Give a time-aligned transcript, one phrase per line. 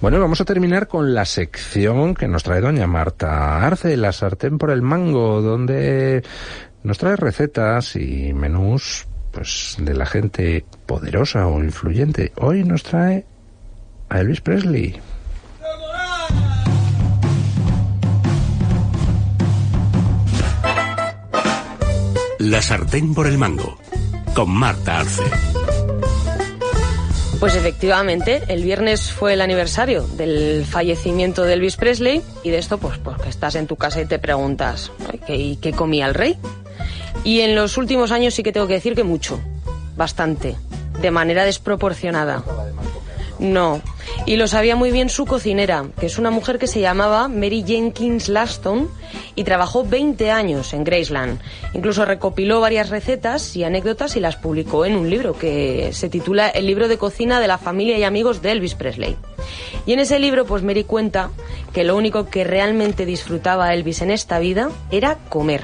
[0.00, 4.58] Bueno, vamos a terminar con la sección que nos trae doña Marta Arce, la sartén
[4.58, 6.22] por el mango, donde
[6.82, 12.32] nos trae recetas y menús pues de la gente poderosa o influyente.
[12.36, 13.24] Hoy nos trae
[14.10, 15.00] a Elvis Presley.
[22.38, 23.78] La sartén por el mango,
[24.34, 25.24] con Marta Arce.
[27.38, 32.78] Pues efectivamente, el viernes fue el aniversario del fallecimiento de Elvis Presley y de esto
[32.78, 34.90] pues porque estás en tu casa y te preguntas,
[35.28, 36.38] ¿y qué comía el rey?
[37.24, 39.38] Y en los últimos años sí que tengo que decir que mucho,
[39.96, 40.56] bastante,
[41.00, 42.42] de manera desproporcionada.
[43.38, 43.82] No.
[44.24, 47.64] Y lo sabía muy bien su cocinera, que es una mujer que se llamaba Mary
[47.66, 48.88] Jenkins Laston
[49.34, 51.40] y trabajó 20 años en Graceland.
[51.74, 56.48] Incluso recopiló varias recetas y anécdotas y las publicó en un libro que se titula
[56.48, 59.16] El libro de cocina de la familia y amigos de Elvis Presley.
[59.84, 61.30] Y en ese libro, pues Mary cuenta
[61.72, 65.62] que lo único que realmente disfrutaba Elvis en esta vida era comer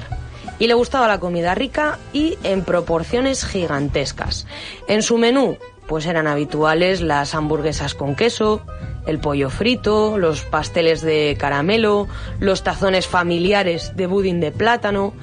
[0.59, 4.45] y le gustaba la comida rica y en proporciones gigantescas.
[4.87, 8.61] En su menú pues eran habituales las hamburguesas con queso,
[9.05, 12.07] el pollo frito, los pasteles de caramelo,
[12.39, 15.13] los tazones familiares de budín de plátano,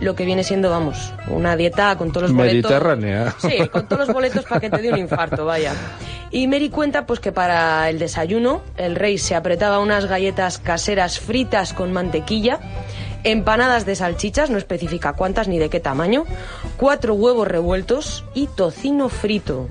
[0.00, 2.70] lo que viene siendo, vamos, una dieta con todos los boletos.
[2.70, 3.34] Mediterránea.
[3.38, 5.74] Sí, con todos los boletos para que te dé un infarto, vaya.
[6.30, 11.20] Y Mary cuenta pues que para el desayuno el rey se apretaba unas galletas caseras
[11.20, 12.58] fritas con mantequilla,
[13.24, 16.24] empanadas de salchichas, no especifica cuántas ni de qué tamaño,
[16.76, 19.68] cuatro huevos revueltos y tocino frito.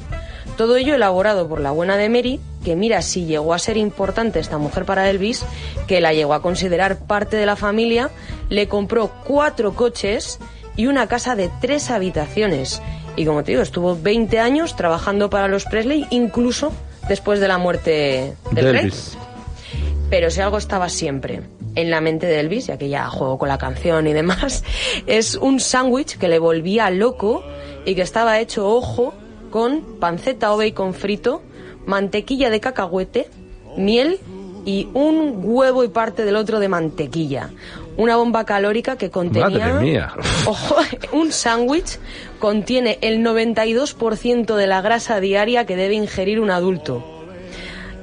[0.57, 4.39] Todo ello elaborado por la buena de Mary, que mira si llegó a ser importante
[4.39, 5.45] esta mujer para Elvis,
[5.87, 8.09] que la llegó a considerar parte de la familia,
[8.49, 10.39] le compró cuatro coches
[10.77, 12.81] y una casa de tres habitaciones.
[13.17, 16.71] Y como te digo, estuvo 20 años trabajando para los Presley, incluso
[17.07, 18.91] después de la muerte del rey.
[20.09, 21.41] Pero si algo estaba siempre
[21.75, 24.63] en la mente de Elvis, ya que ya jugó con la canción y demás,
[25.07, 27.43] es un sándwich que le volvía loco
[27.85, 29.13] y que estaba hecho, ojo,
[29.55, 31.41] con panceta o bacon frito,
[31.85, 33.29] mantequilla de cacahuete,
[33.77, 34.19] miel
[34.65, 37.51] y un huevo y parte del otro de mantequilla.
[37.95, 40.11] Una bomba calórica que contenía...
[40.45, 40.75] Ojo,
[41.13, 41.99] un sándwich
[42.37, 47.01] contiene el 92% de la grasa diaria que debe ingerir un adulto.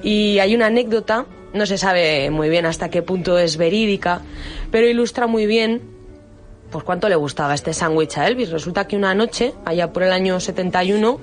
[0.02, 4.22] Y hay una anécdota, no se sabe muy bien hasta qué punto es verídica,
[4.70, 5.82] pero ilustra muy bien
[6.72, 8.50] pues cuánto le gustaba este sándwich a Elvis.
[8.50, 11.20] Resulta que una noche, allá por el año 71,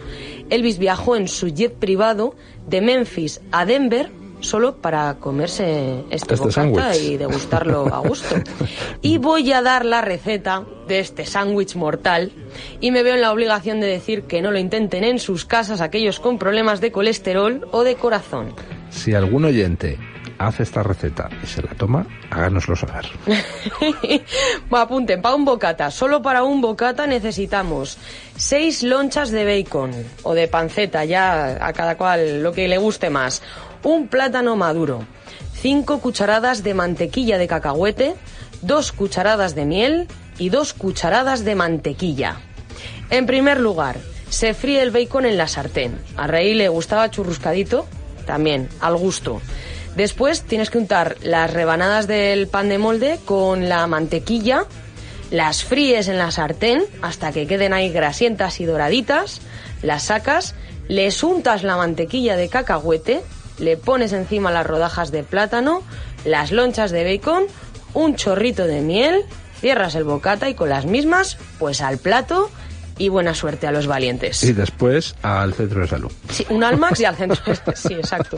[0.50, 2.36] Elvis viajó en su jet privado
[2.68, 4.12] de Memphis a Denver
[4.42, 8.36] solo para comerse este, este y degustarlo a gusto.
[9.02, 12.32] y voy a dar la receta de este sándwich mortal
[12.80, 15.82] y me veo en la obligación de decir que no lo intenten en sus casas
[15.82, 18.54] aquellos con problemas de colesterol o de corazón.
[18.90, 19.98] Si algún oyente
[20.40, 23.06] hace esta receta y se la toma, háganoslo saber.
[24.72, 25.92] apunten, para un bocata.
[25.92, 27.98] Solo para un bocata necesitamos
[28.36, 29.92] seis lonchas de bacon
[30.24, 33.44] o de panceta, ya a cada cual lo que le guste más.
[33.84, 35.04] Un plátano maduro,
[35.54, 38.16] cinco cucharadas de mantequilla de cacahuete,
[38.62, 40.08] dos cucharadas de miel
[40.38, 42.38] y dos cucharadas de mantequilla.
[43.10, 43.98] En primer lugar,
[44.30, 46.00] se fríe el bacon en la sartén.
[46.16, 47.86] A Rey le gustaba churruscadito,
[48.26, 49.42] también, al gusto.
[50.00, 54.64] Después tienes que untar las rebanadas del pan de molde con la mantequilla,
[55.30, 59.42] las fríes en la sartén hasta que queden ahí grasientas y doraditas,
[59.82, 60.56] las sacas,
[60.88, 63.20] les untas la mantequilla de cacahuete,
[63.58, 65.84] le pones encima las rodajas de plátano,
[66.24, 67.48] las lonchas de bacon,
[67.94, 69.26] un chorrito de miel,
[69.60, 72.50] cierras el bocata y con las mismas, pues al plato
[73.00, 74.44] y buena suerte a los valientes.
[74.44, 76.12] Y después al centro de salud.
[76.30, 77.74] Sí, un Almax y al centro de salud.
[77.76, 78.38] Sí, exacto.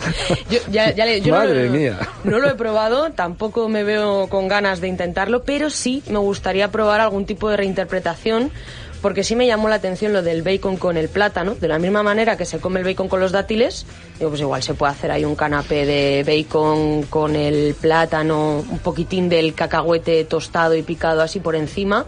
[0.49, 0.93] Yo, ya,
[1.29, 1.99] Madre mía.
[2.23, 6.71] No lo he probado, tampoco me veo con ganas de intentarlo, pero sí me gustaría
[6.71, 8.51] probar algún tipo de reinterpretación
[9.01, 12.03] porque sí me llamó la atención lo del bacon con el plátano, de la misma
[12.03, 13.85] manera que se come el bacon con los dátiles,
[14.19, 18.79] digo, pues igual se puede hacer ahí un canapé de bacon con el plátano, un
[18.79, 22.05] poquitín del cacahuete tostado y picado así por encima,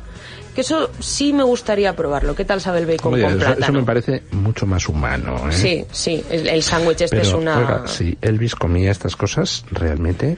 [0.53, 2.35] que eso sí me gustaría probarlo.
[2.35, 3.63] ¿Qué tal sabe el bacon con eso, plátano?
[3.63, 5.49] Eso me parece mucho más humano.
[5.49, 5.51] ¿eh?
[5.51, 7.57] Sí, sí, el, sándwich este es una...
[7.57, 10.37] Oiga, si Elvis comía estas cosas, realmente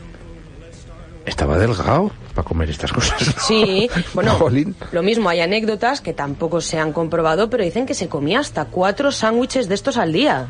[1.25, 3.35] estaba delgado para comer estas cosas.
[3.47, 4.37] Sí, bueno,
[4.91, 8.65] lo mismo, hay anécdotas que tampoco se han comprobado, pero dicen que se comía hasta
[8.65, 10.47] cuatro sándwiches de estos al día.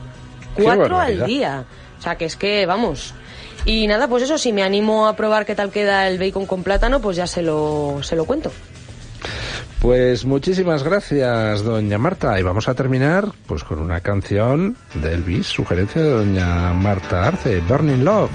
[0.55, 1.65] Cuatro al día.
[1.97, 3.13] O sea, que es que, vamos...
[3.67, 6.61] Y nada, pues eso, si me animo a probar qué tal queda el bacon con
[6.61, 8.51] plátano, pues ya se lo, se lo cuento.
[9.81, 12.39] Pues muchísimas gracias, doña Marta.
[12.39, 17.59] Y vamos a terminar pues con una canción de Elvis, sugerencia de doña Marta Arce,
[17.61, 18.31] Burning Love.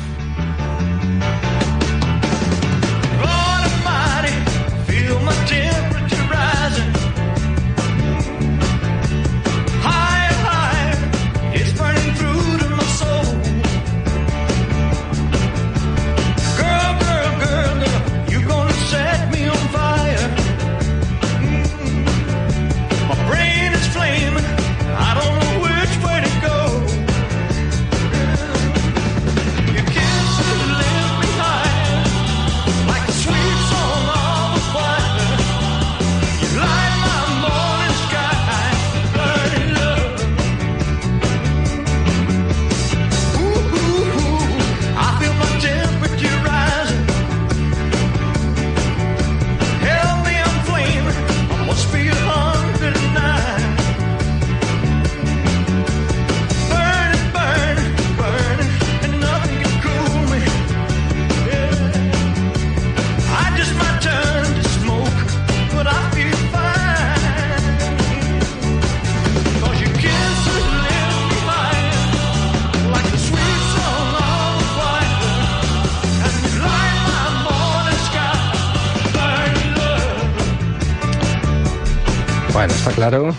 [83.00, 83.34] Claro.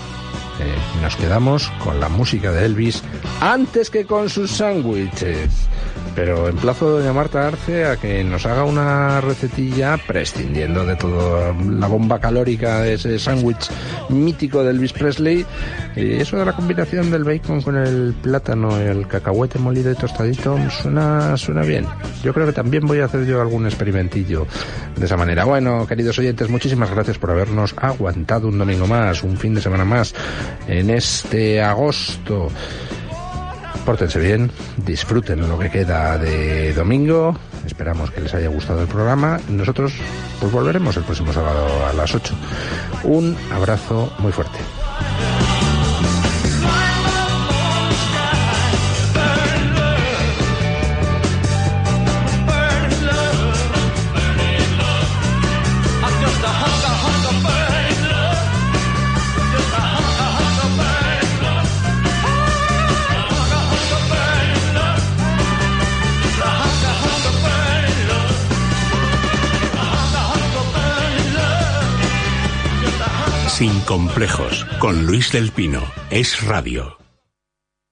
[1.04, 3.04] nos quedamos con la música de Elvis
[3.42, 5.52] antes que con sus sándwiches.
[6.16, 11.54] Pero emplazo a doña Marta Arce a que nos haga una recetilla prescindiendo de toda
[11.54, 13.70] la bomba calórica de ese sándwich
[14.10, 15.46] mítico de Elvis Presley.
[15.96, 19.96] Y eso de la combinación del bacon con el plátano y el cacahuete molido y
[19.96, 21.86] tostadito suena, suena bien.
[22.24, 24.48] Yo creo que también voy a hacer yo algún experimentillo
[24.96, 25.46] de esa manera.
[25.46, 29.86] Bueno, queridos oyentes, muchísimas gracias por habernos aguantado un domingo más, un fin de semana
[29.86, 30.14] más
[30.68, 32.50] en este agosto.
[33.86, 34.52] Pórtense bien,
[34.86, 37.36] disfruten lo que queda de domingo.
[37.66, 39.40] Esperamos que les haya gustado el programa.
[39.50, 39.94] Nosotros
[40.40, 42.34] pues volveremos el próximo sábado a las 8.
[43.04, 44.60] Un abrazo muy fuerte.
[73.92, 77.01] Complejos, con Luis del Pino, es radio.